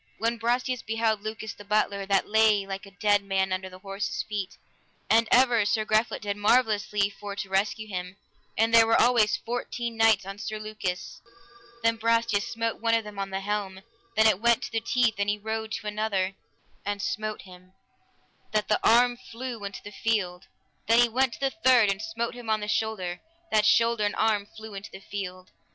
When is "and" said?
5.11-5.27, 8.57-8.73, 15.19-15.29, 16.83-16.99, 21.91-22.01, 24.05-24.15